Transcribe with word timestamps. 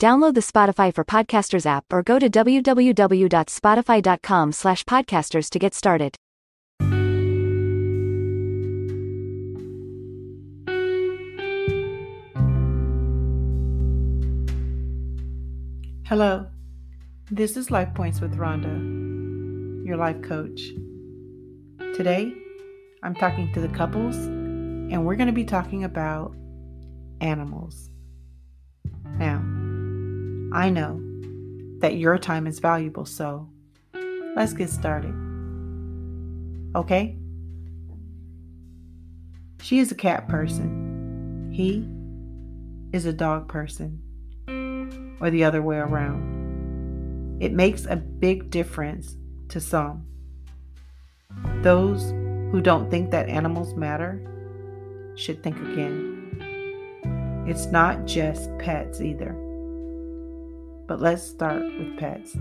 Download 0.00 0.32
the 0.32 0.40
Spotify 0.40 0.94
for 0.94 1.04
Podcasters 1.04 1.66
app 1.66 1.84
or 1.92 2.02
go 2.02 2.18
to 2.18 2.30
www.spotify.com 2.30 4.52
slash 4.52 4.84
podcasters 4.84 5.50
to 5.50 5.58
get 5.58 5.74
started. 5.74 6.16
Hello, 16.06 16.46
this 17.30 17.58
is 17.58 17.70
Life 17.70 17.92
Points 17.92 18.22
with 18.22 18.36
Ronda, 18.36 18.70
your 19.86 19.98
life 19.98 20.22
coach. 20.22 20.62
Today, 21.94 22.32
I'm 23.02 23.14
talking 23.14 23.52
to 23.52 23.60
the 23.60 23.68
couples, 23.68 24.16
and 24.16 25.04
we're 25.04 25.16
going 25.16 25.26
to 25.26 25.34
be 25.34 25.44
talking 25.44 25.84
about 25.84 26.34
animals. 27.20 27.90
Now, 29.18 29.39
I 30.52 30.70
know 30.70 31.00
that 31.78 31.96
your 31.96 32.18
time 32.18 32.46
is 32.46 32.58
valuable, 32.58 33.06
so 33.06 33.48
let's 34.36 34.52
get 34.52 34.68
started. 34.70 35.14
Okay? 36.74 37.16
She 39.62 39.78
is 39.78 39.92
a 39.92 39.94
cat 39.94 40.28
person. 40.28 41.50
He 41.52 41.86
is 42.96 43.06
a 43.06 43.12
dog 43.12 43.48
person 43.48 44.00
or 45.20 45.30
the 45.30 45.44
other 45.44 45.62
way 45.62 45.76
around. 45.76 47.38
It 47.40 47.52
makes 47.52 47.86
a 47.86 47.96
big 47.96 48.50
difference 48.50 49.16
to 49.48 49.60
some. 49.60 50.06
Those 51.62 52.10
who 52.50 52.60
don't 52.60 52.90
think 52.90 53.10
that 53.12 53.28
animals 53.28 53.74
matter 53.74 54.20
should 55.14 55.42
think 55.42 55.56
again. 55.56 57.44
It's 57.46 57.66
not 57.66 58.06
just 58.06 58.50
pets 58.58 59.00
either. 59.00 59.49
But 60.90 61.00
let's 61.00 61.22
start 61.22 61.62
with 61.62 61.96
pets. 61.98 62.32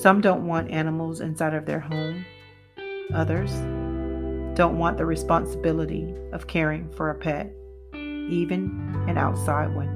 Some 0.00 0.20
don't 0.20 0.46
want 0.46 0.70
animals 0.70 1.20
inside 1.20 1.52
of 1.52 1.66
their 1.66 1.80
home. 1.80 2.24
Others 3.12 3.50
don't 4.56 4.78
want 4.78 4.98
the 4.98 5.04
responsibility 5.04 6.14
of 6.32 6.46
caring 6.46 6.88
for 6.90 7.10
a 7.10 7.16
pet, 7.16 7.52
even 7.92 9.04
an 9.08 9.18
outside 9.18 9.74
one. 9.74 9.90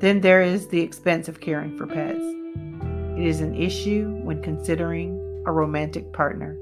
Then 0.00 0.20
there 0.20 0.42
is 0.42 0.68
the 0.68 0.82
expense 0.82 1.28
of 1.28 1.40
caring 1.40 1.74
for 1.78 1.86
pets. 1.86 2.20
It 3.18 3.26
is 3.26 3.40
an 3.40 3.54
issue 3.54 4.20
when 4.22 4.42
considering 4.42 5.18
a 5.46 5.52
romantic 5.52 6.12
partner. 6.12 6.58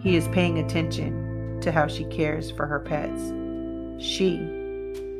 He 0.00 0.16
is 0.16 0.26
paying 0.28 0.58
attention 0.58 1.60
to 1.60 1.70
how 1.70 1.86
she 1.86 2.06
cares 2.06 2.50
for 2.50 2.66
her 2.66 2.80
pets. 2.80 3.32
She 4.04 4.61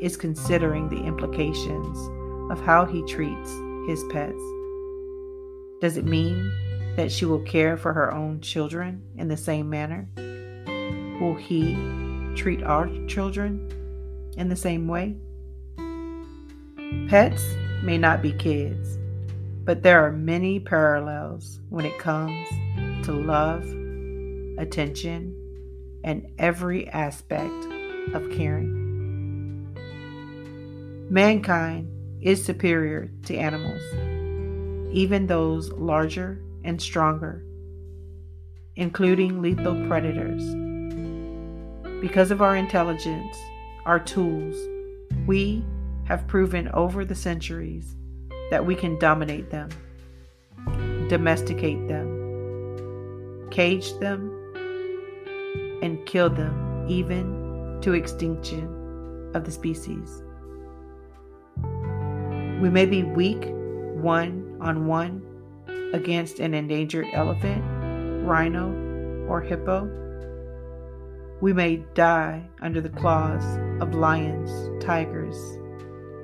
is 0.03 0.17
considering 0.17 0.89
the 0.89 1.00
implications 1.00 1.97
of 2.50 2.61
how 2.67 2.84
he 2.84 3.03
treats 3.06 3.50
his 3.86 4.03
pets. 4.11 4.42
Does 5.81 5.97
it 5.97 6.05
mean 6.05 6.50
that 6.97 7.11
she 7.11 7.25
will 7.25 7.42
care 7.42 7.77
for 7.77 7.92
her 7.92 8.12
own 8.12 8.41
children 8.41 9.00
in 9.17 9.28
the 9.28 9.36
same 9.36 9.70
manner? 9.70 10.08
Will 11.20 11.36
he 11.36 11.74
treat 12.35 12.64
our 12.64 12.90
children 13.07 13.70
in 14.36 14.48
the 14.48 14.57
same 14.57 14.89
way? 14.89 15.14
Pets 17.08 17.45
may 17.84 17.96
not 17.96 18.23
be 18.23 18.33
kids, 18.33 18.98
but 19.64 19.84
there 19.84 20.05
are 20.05 20.13
many 20.13 20.58
parallels 20.58 21.61
when 21.69 21.84
it 21.84 21.98
comes 22.01 22.48
to 23.05 23.13
love, 23.13 23.63
attention, 24.58 25.36
and 26.02 26.27
every 26.39 26.89
aspect 26.89 27.67
of 28.14 28.29
caring. 28.33 28.82
Mankind 31.12 31.90
is 32.23 32.42
superior 32.42 33.11
to 33.24 33.36
animals, 33.36 33.83
even 34.95 35.27
those 35.27 35.70
larger 35.73 36.40
and 36.64 36.80
stronger, 36.80 37.45
including 38.77 39.42
lethal 39.42 39.74
predators. 39.89 40.42
Because 42.01 42.30
of 42.30 42.40
our 42.40 42.56
intelligence, 42.56 43.36
our 43.84 44.01
tools, 44.01 44.56
we 45.27 45.62
have 46.05 46.27
proven 46.28 46.68
over 46.68 47.05
the 47.05 47.14
centuries 47.14 47.95
that 48.51 48.64
we 48.64 48.74
can 48.74 48.98
dominate 48.98 49.51
them, 49.51 49.68
domesticate 51.11 51.89
them, 51.89 53.48
cage 53.51 53.92
them, 53.98 54.30
and 55.83 56.06
kill 56.06 56.30
them, 56.30 56.86
even 56.89 57.78
to 57.83 57.92
extinction 57.92 59.30
of 59.34 59.45
the 59.45 59.52
species. 59.52 60.22
We 62.62 62.70
may 62.70 62.86
be 62.86 63.02
weak 63.02 63.48
one 64.00 64.56
on 64.61 64.86
one 64.86 65.20
against 65.92 66.39
an 66.39 66.55
endangered 66.55 67.08
elephant, 67.12 67.61
rhino, 68.24 69.27
or 69.28 69.40
hippo. 69.40 69.90
We 71.40 71.52
may 71.52 71.78
die 71.95 72.48
under 72.61 72.80
the 72.80 72.89
claws 72.89 73.42
of 73.83 73.96
lions, 73.96 74.48
tigers, 74.80 75.34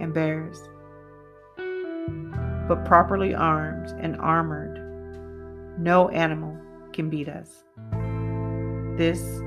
and 0.00 0.14
bears. 0.14 0.62
But 2.68 2.84
properly 2.84 3.34
armed 3.34 3.88
and 4.00 4.16
armored, 4.20 4.78
no 5.80 6.08
animal 6.10 6.56
can 6.92 7.10
beat 7.10 7.28
us. 7.28 7.64
This 8.96 9.40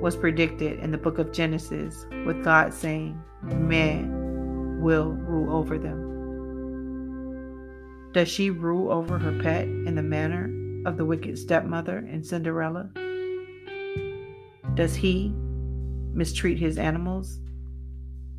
was 0.00 0.14
predicted 0.14 0.78
in 0.78 0.92
the 0.92 0.98
book 0.98 1.18
of 1.18 1.32
Genesis, 1.32 2.06
with 2.24 2.44
God 2.44 2.72
saying, 2.72 3.20
Man 3.42 4.80
will 4.80 5.14
rule 5.14 5.52
over 5.52 5.76
them. 5.78 6.17
Does 8.12 8.28
she 8.28 8.50
rule 8.50 8.90
over 8.90 9.18
her 9.18 9.38
pet 9.42 9.64
in 9.64 9.94
the 9.94 10.02
manner 10.02 10.50
of 10.88 10.96
the 10.96 11.04
wicked 11.04 11.38
stepmother 11.38 11.98
in 11.98 12.24
Cinderella? 12.24 12.90
Does 14.74 14.94
he 14.94 15.32
mistreat 16.14 16.58
his 16.58 16.78
animals 16.78 17.38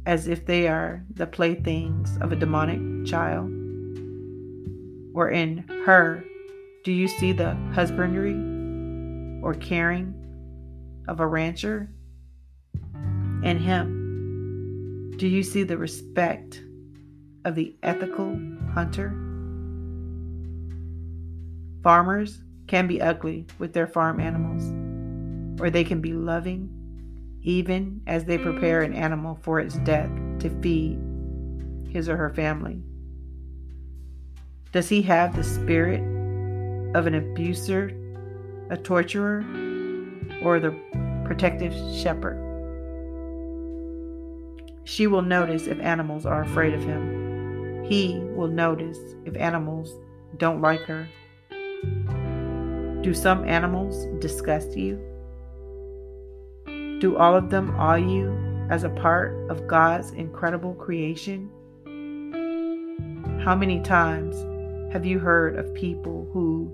as 0.05 0.27
if 0.27 0.45
they 0.45 0.67
are 0.67 1.05
the 1.13 1.27
playthings 1.27 2.17
of 2.19 2.31
a 2.31 2.35
demonic 2.35 3.05
child? 3.05 3.51
Or 5.13 5.29
in 5.29 5.59
her, 5.85 6.23
do 6.83 6.91
you 6.91 7.07
see 7.07 7.31
the 7.31 7.53
husbandry 7.73 8.33
or 9.43 9.53
caring 9.53 10.15
of 11.07 11.19
a 11.19 11.27
rancher? 11.27 11.89
In 13.43 13.59
him, 13.59 15.13
do 15.17 15.27
you 15.27 15.43
see 15.43 15.63
the 15.63 15.77
respect 15.77 16.63
of 17.45 17.53
the 17.55 17.75
ethical 17.83 18.39
hunter? 18.73 19.28
Farmers 21.83 22.43
can 22.67 22.87
be 22.87 23.01
ugly 23.01 23.47
with 23.57 23.73
their 23.73 23.87
farm 23.87 24.19
animals, 24.19 24.63
or 25.61 25.69
they 25.69 25.83
can 25.83 26.01
be 26.01 26.13
loving 26.13 26.69
even 27.41 28.01
as 28.05 28.25
they 28.25 28.37
prepare 28.37 28.81
an 28.81 28.93
animal 28.93 29.39
for 29.41 29.59
its 29.59 29.77
death 29.79 30.11
to 30.39 30.49
feed 30.61 30.99
his 31.89 32.09
or 32.09 32.17
her 32.17 32.29
family? 32.29 32.81
Does 34.71 34.89
he 34.89 35.01
have 35.03 35.35
the 35.35 35.43
spirit 35.43 36.01
of 36.95 37.07
an 37.07 37.15
abuser, 37.15 37.91
a 38.69 38.77
torturer, 38.77 39.43
or 40.43 40.59
the 40.59 40.77
protective 41.25 41.73
shepherd? 41.95 42.45
She 44.83 45.07
will 45.07 45.21
notice 45.21 45.67
if 45.67 45.79
animals 45.79 46.25
are 46.25 46.43
afraid 46.43 46.73
of 46.73 46.83
him. 46.83 47.83
He 47.85 48.19
will 48.35 48.47
notice 48.47 48.97
if 49.25 49.35
animals 49.35 49.93
don't 50.37 50.61
like 50.61 50.81
her. 50.81 51.07
Do 53.01 53.13
some 53.13 53.45
animals 53.45 54.07
disgust 54.19 54.75
you? 54.75 54.99
Do 56.99 57.15
all 57.15 57.33
of 57.33 57.49
them 57.49 57.73
awe 57.77 57.95
you 57.95 58.37
as 58.69 58.83
a 58.83 58.89
part 58.89 59.49
of 59.49 59.67
God's 59.67 60.11
incredible 60.11 60.73
creation? 60.73 61.49
How 63.41 63.55
many 63.55 63.79
times 63.79 64.35
have 64.91 65.05
you 65.05 65.17
heard 65.17 65.55
of 65.55 65.73
people 65.73 66.29
who 66.33 66.69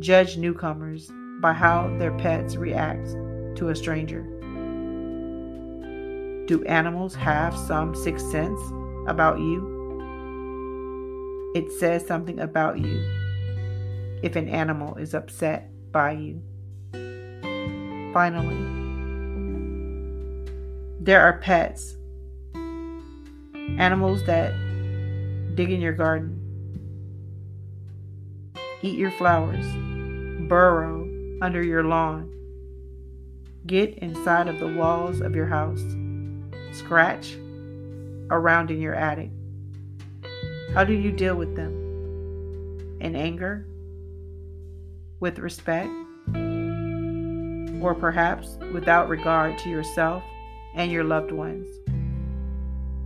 judge 0.00 0.36
newcomers 0.36 1.12
by 1.40 1.52
how 1.52 1.96
their 1.96 2.10
pets 2.18 2.56
react 2.56 3.06
to 3.54 3.68
a 3.68 3.76
stranger? 3.76 4.22
Do 6.46 6.64
animals 6.66 7.14
have 7.14 7.56
some 7.56 7.94
sixth 7.94 8.28
sense 8.32 8.60
about 9.06 9.38
you? 9.38 9.76
It 11.54 11.70
says 11.70 12.04
something 12.04 12.40
about 12.40 12.80
you 12.80 13.17
if 14.22 14.36
an 14.36 14.48
animal 14.48 14.96
is 14.96 15.14
upset 15.14 15.70
by 15.92 16.12
you. 16.12 16.42
Finally, 18.12 18.56
there 21.00 21.20
are 21.22 21.38
pets, 21.38 21.96
animals 23.78 24.24
that 24.24 24.52
dig 25.54 25.70
in 25.70 25.80
your 25.80 25.92
garden, 25.92 26.34
eat 28.82 28.98
your 28.98 29.10
flowers, 29.12 29.66
burrow 30.48 31.06
under 31.40 31.62
your 31.62 31.84
lawn, 31.84 32.32
get 33.66 33.94
inside 33.98 34.48
of 34.48 34.58
the 34.58 34.72
walls 34.74 35.20
of 35.20 35.36
your 35.36 35.46
house, 35.46 35.84
scratch 36.72 37.36
around 38.30 38.70
in 38.70 38.80
your 38.80 38.94
attic. 38.94 39.30
How 40.74 40.84
do 40.84 40.92
you 40.92 41.12
deal 41.12 41.34
with 41.36 41.56
them? 41.56 41.72
In 43.00 43.14
anger? 43.16 43.66
With 45.20 45.40
respect? 45.40 45.90
Or 47.82 47.94
perhaps 47.98 48.56
without 48.72 49.08
regard 49.08 49.58
to 49.58 49.68
yourself 49.68 50.22
and 50.74 50.92
your 50.92 51.02
loved 51.02 51.32
ones? 51.32 51.66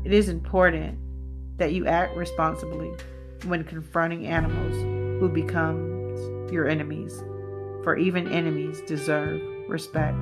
It 0.04 0.12
is 0.12 0.28
important 0.28 0.98
that 1.56 1.72
you 1.72 1.86
act 1.86 2.14
responsibly 2.16 2.92
when 3.46 3.64
confronting 3.64 4.26
animals 4.26 4.74
who 5.20 5.28
become 5.30 6.48
your 6.52 6.68
enemies, 6.68 7.18
for 7.82 7.96
even 7.96 8.28
enemies 8.28 8.82
deserve 8.82 9.40
respect. 9.68 10.16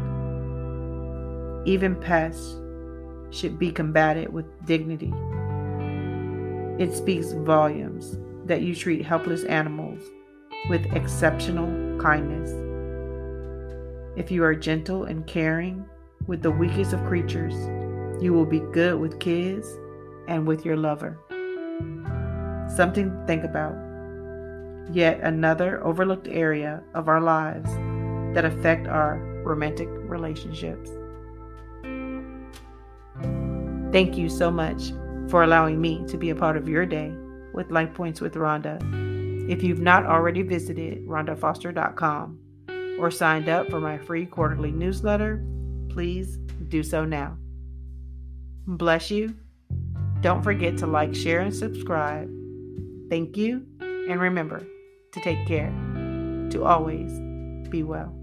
Even 1.67 1.97
pests 2.01 2.57
should 3.31 3.59
be 3.59 3.73
combated 3.73 4.33
with 4.33 4.47
dignity. 4.65 5.13
It 6.79 6.95
speaks 6.95 7.33
volumes 7.33 8.17
that 8.45 8.63
you 8.63 8.77
treat 8.77 9.05
helpless 9.05 9.43
animals 9.45 10.03
with 10.69 10.93
exceptional 10.95 11.99
kindness. 11.99 12.51
If 14.17 14.31
you 14.31 14.45
are 14.45 14.55
gentle 14.55 15.05
and 15.05 15.27
caring 15.27 15.85
with 16.27 16.43
the 16.43 16.51
weakest 16.51 16.93
of 16.93 17.05
creatures, 17.07 17.55
you 18.23 18.33
will 18.33 18.45
be 18.45 18.61
good 18.73 19.01
with 19.01 19.19
kids 19.21 19.67
and 20.29 20.47
with 20.47 20.65
your 20.65 20.77
lover. 20.77 21.19
Something 22.69 23.11
to 23.11 23.25
think 23.27 23.45
about. 23.45 23.75
Yet 24.93 25.21
another 25.21 25.83
overlooked 25.85 26.29
area 26.29 26.83
of 26.95 27.09
our 27.09 27.21
lives 27.21 27.71
that 28.35 28.45
affect 28.45 28.87
our 28.87 29.19
romantic 29.45 29.89
relationships. 29.91 30.91
Thank 33.93 34.17
you 34.17 34.29
so 34.29 34.51
much 34.51 34.93
for 35.29 35.43
allowing 35.43 35.81
me 35.81 36.05
to 36.09 36.17
be 36.17 36.31
a 36.31 36.35
part 36.35 36.57
of 36.57 36.69
your 36.69 36.87
day 36.87 37.13
with 37.53 37.71
Life 37.71 37.95
Points 37.95 38.21
with 38.21 38.37
Ronda. 38.37 38.79
If 39.51 39.65
you've 39.65 39.81
not 39.81 40.07
already 40.07 40.43
visited 40.43 41.05
rhondafoster.com 41.09 42.39
or 43.01 43.11
signed 43.11 43.49
up 43.49 43.69
for 43.69 43.81
my 43.81 43.99
free 43.99 44.25
quarterly 44.25 44.71
newsletter, 44.71 45.45
please 45.89 46.37
do 46.69 46.85
so 46.85 47.05
now. 47.05 47.37
Bless 48.69 49.11
you. 49.11 49.35
Don't 50.21 50.45
forget 50.45 50.79
to 50.79 50.87
like, 50.87 51.17
share, 51.17 51.41
and 51.41 51.53
subscribe. 51.53 52.31
Thank 53.11 53.37
you, 53.37 53.67
and 53.81 54.21
remember 54.21 54.65
to 55.11 55.21
take 55.21 55.45
care, 55.49 55.71
to 56.51 56.63
always 56.63 57.11
be 57.71 57.83
well. 57.83 58.20